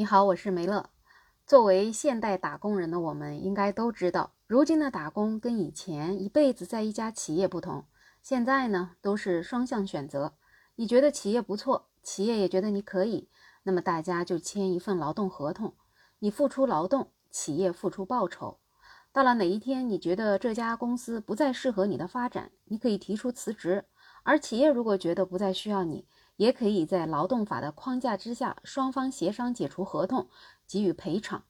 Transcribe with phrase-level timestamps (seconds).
[0.00, 0.88] 你好，我是梅乐。
[1.46, 7.84] 作为现代打工人的我们，应该都知道，如今的打工跟以前一辈子在一家企业不同。
[8.22, 10.32] 现在呢，都是双向选择。
[10.76, 13.28] 你觉得企业不错，企业也觉得你可以，
[13.64, 15.74] 那么大家就签一份劳动合同，
[16.20, 18.58] 你付出劳动，企业付出报酬。
[19.12, 23.84] 到了哪一天，你觉得这家公司不再适合你的发展，你可以提出辞职。
[24.22, 26.06] 而企业如果觉得不再需要你，
[26.40, 30.26] 也可以在劳动法的框架之下，双方协商解除合同，
[30.66, 31.44] 给予赔偿。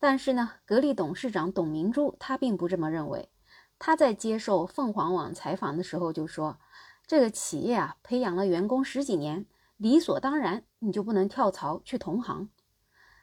[0.00, 3.30] 但是呢，格力董事长董明珠他并不这么认为。
[3.78, 6.58] 他在接受凤凰网采访的时候就说
[7.06, 9.46] ：“这个企业啊，培养了员工十几年，
[9.76, 12.48] 理所当然你就不能跳槽去同行。”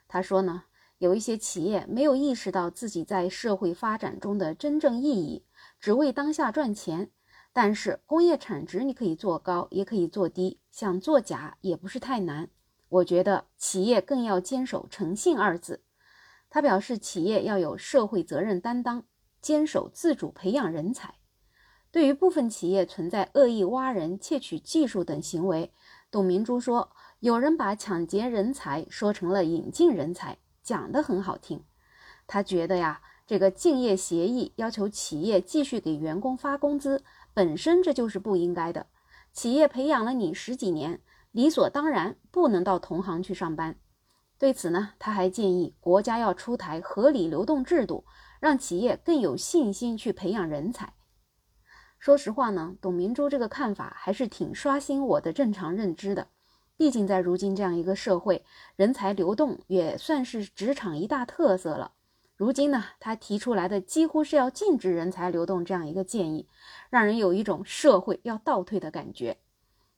[0.08, 0.62] 他说呢，
[0.96, 5.44] 有一些企业没有意识到自己在社会发展中的真正意义，
[5.78, 7.10] 只为当下赚钱。
[7.52, 12.50] 但是工业产值你可以做高，也可以做低，想做假也不是太难。
[12.88, 15.84] 我觉得企业更要坚守诚信二字。
[16.50, 19.04] 他表示，企业要有社会责任担当，
[19.40, 21.14] 坚守自主培养人才。
[21.92, 25.72] 对于部分企业存在恶意挖人、窃取技术等行为，
[26.10, 26.90] 董明珠说，
[27.20, 31.62] 有人把抢劫人才说成了引进人才，讲得很好听。
[32.26, 37.04] 他觉得呀，这个竞业协议要求企业继续给员工发工资。
[37.32, 38.88] 本身这就是不应该的。
[39.34, 41.00] 企业培养了你十几年，
[41.32, 43.76] 理所当然不能到同行去上班。
[44.38, 48.04] 对此呢，他还建议国家要出台合理流动制度，
[48.38, 50.94] 让企业更有信心去培养人才。
[51.98, 56.28] 说实话呢，董明珠这个看法还是挺刷新我的正常认知的。
[56.76, 58.44] 毕竟在如今这样一个社会，
[58.76, 61.92] 人才流动也算是职场一大特色了。
[62.36, 66.48] 如今呢，他提出来的几乎是要禁止人才流动这样一个建议，
[66.90, 69.38] 让人有一种社会要倒退的感觉。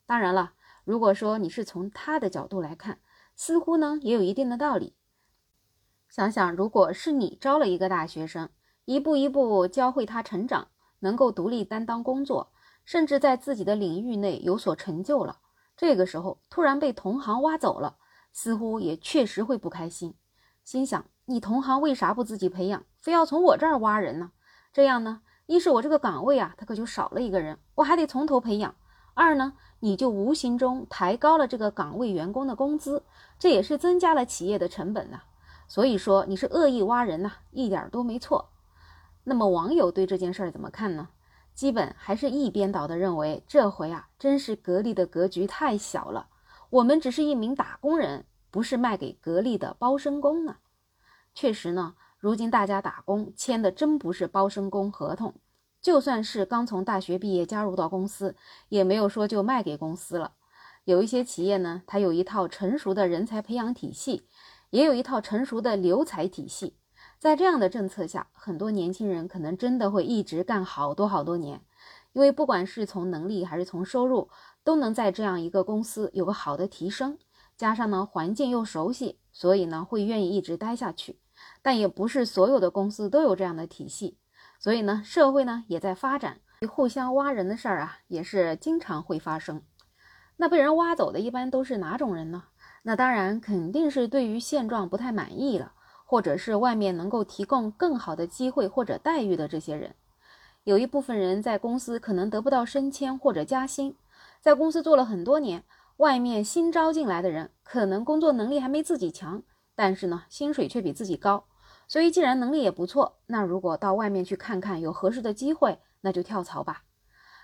[0.04, 0.52] 当然了，
[0.84, 3.00] 如果说你是从他的角度来看，
[3.34, 4.94] 似乎呢也有一定的道理。
[6.10, 8.50] 想想，如果是你招了一个大学生，
[8.84, 10.68] 一步一步教会他成长，
[11.00, 12.52] 能够独立担当工作，
[12.84, 15.40] 甚至在自己的领域内有所成就了，
[15.74, 17.96] 这个时候突然被同行挖走了，
[18.32, 20.14] 似乎也确实会不开心，
[20.62, 21.06] 心想。
[21.28, 24.30] 你同行为啥不自己培养，非要从我这儿挖人呢？
[24.72, 28.70] 这样呢，一是我这个岗位啊，他可就少了一个人，我还得从头培养；
[29.14, 33.02] 二呢，你就无形中抬高了这个岗位员工的工资，
[33.40, 35.22] 这也是增加了企业的成本呐。
[35.66, 38.50] 所以说你是恶意挖人呐，一点都没错。
[39.24, 41.08] 那么网友对这件事儿怎么看呢？
[41.54, 46.28] 基本还是一边倒的认为，这回啊，真是格力的格局太小了。
[46.70, 50.58] 我们只是一名打工人，不是卖给格力的包身工啊。
[51.36, 55.34] 确实呢，如今大家打工签的真不是包身工合同，
[55.82, 58.34] 就算是刚从大学毕业加入到公司，
[58.70, 60.32] 也没有说就卖给公司了。
[60.84, 64.26] 有一些企业呢，它有一套成熟的人才培养体系，
[64.70, 66.78] 也有一套成熟的留才体系。
[67.18, 71.60] 在这样的政策下，很多年轻人可能真的会一直干好多好多年，
[72.14, 74.30] 因为不管是从能力还是从收入，
[74.64, 77.18] 都能在这样一个公司有个好的提升，
[77.58, 81.18] 加上呢环境又熟悉，所以呢会愿意一直待下去。
[81.62, 84.18] 但也不是所有的公司都有这样的体系，
[84.58, 89.62] 所以呢，社会呢也在发展，互相挖人的事儿啊，也是经常会发生。
[90.36, 92.44] 那被人挖走的一般都是哪种人呢？
[92.82, 95.72] 那当然肯定是对于现状不太满意了，
[96.04, 99.94] 或者是外面能够提供更好的机会或者待遇的这些人。
[100.64, 103.96] 有一部分人在公司可能得不到升迁或者加薪，
[104.40, 105.64] 在公司做了很多年，
[105.96, 109.42] 外面新招进来的人可能工作能力还没自己强。
[109.76, 111.44] 但是呢，薪水却比自己高，
[111.86, 116.82] 所以既然能力也不错，那如果到外面去看看有合适的机会，那就跳槽吧。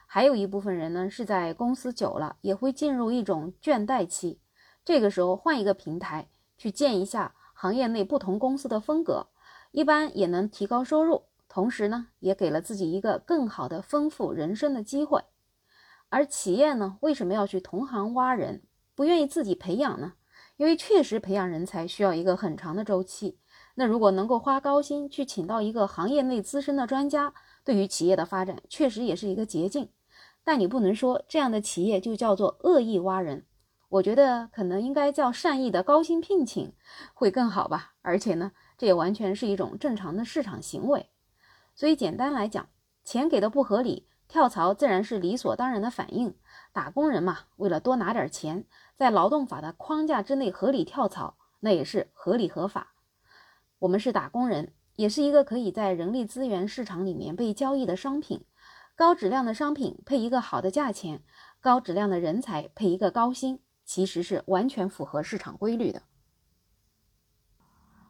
[0.07, 4.41] 还有一部分人呢，是在公司久了，也会进入一种倦怠期，
[4.85, 6.29] 这个时候换一个平台
[6.59, 9.29] 去见一下行业内不同公司的风格，
[9.71, 15.23] 一般也能提高收入，同时呢，也给了自己一个更好的丰富人生的机会。
[16.09, 18.63] 而企业呢，为什么要去同行挖人，
[18.95, 20.15] 不愿意自己培养呢？
[20.57, 23.39] 因为确实培养人才需要一个很长的周期，
[23.75, 27.35] 那如果能够花高薪去请到一个行业内资深的专家，
[27.65, 29.89] 对于企业的发展确实也是一个捷径。
[30.45, 33.47] 但你不能说这样的企业就叫做恶意挖人，
[33.89, 36.73] 我觉得可能应该叫善意的高薪聘请
[37.15, 37.95] 会更好吧。
[38.03, 41.11] 而且呢，这也完全是一种正常的市场行为。
[41.75, 42.69] 所以简单来讲，
[43.05, 46.35] 钱给的不合理，跳槽自然是理所当然的反应。
[46.73, 48.65] 打工人嘛，为了多拿点钱。
[48.97, 52.95] 在劳动法的框架之内合理跳槽，那也是合理合法。
[53.81, 58.47] 我们是打工人，也是一个可以在人力资源市场里面被交易的商品。
[58.97, 61.23] 高质量的商品配一个好的价钱，
[61.61, 66.01] 高质量的人才配一个高薪，其实是完全符合市场规律的。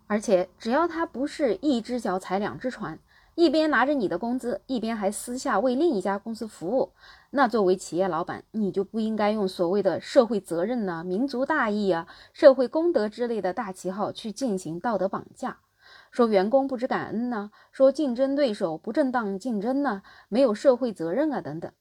[0.07, 3.01] 而且只要他不是一只脚踩两只船，
[3.35, 6.93] 一边拿着你的工资，一边还私下为另一家公司服务，
[7.31, 15.59] 那作为企业老板，你就不应该用所谓的社会责任呢、民族大义啊、社会公德之类的大旗号去进行道德绑架，
[16.11, 21.73] 说员工不知感恩呢，说竞争对手不正当竞争呢，没有社会责任啊等等。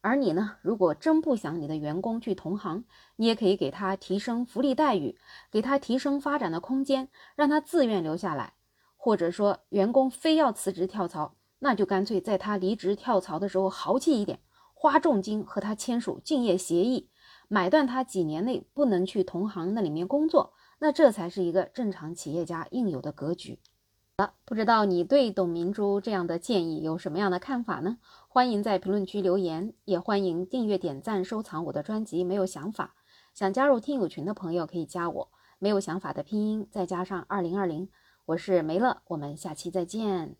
[0.00, 0.56] 而你呢？
[0.62, 2.84] 如果真不想你的员工去同行，
[3.16, 5.16] 你也可以给他提升福利待遇，
[5.50, 8.54] 给他提升发展的空间，让他自愿留下来。
[9.08, 14.38] 或者说，员工非要辞职跳槽，那就干脆在他离职跳槽的时候豪气一点，
[14.74, 17.08] 花重金和他签署竞业协议，
[17.48, 20.52] 买断他几年内不能去同行那里面工作。
[20.80, 23.58] 那这才是一个正常企业家应有的格局。
[24.18, 27.96] 好了不知道你对董明珠这样的建议有什么样的看法呢？
[28.28, 32.22] 欢迎在评论区留言，也欢迎订阅、点赞、收藏我的专辑。
[32.22, 32.94] 没有想法，
[33.32, 35.30] 想加入听友群的朋友可以加我。
[35.60, 37.88] 没有想法的拼音再加上二零二零，
[38.28, 40.36] 我是梅乐，我们下期再见。